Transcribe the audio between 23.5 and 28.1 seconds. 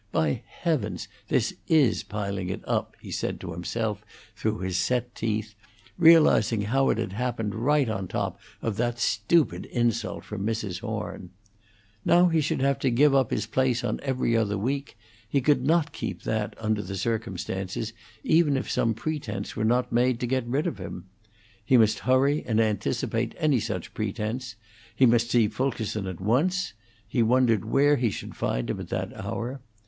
such pretence; he must see Fulkerson at once; he wondered where he